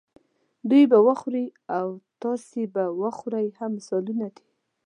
دوی 0.69 0.83
به 0.91 0.97
وخوري 1.07 1.45
او 1.77 1.87
تاسې 2.21 2.61
به 2.73 2.83
وخورئ 3.01 3.47
هم 3.59 3.71
مثالونه 3.77 4.27
دي. 4.35 4.45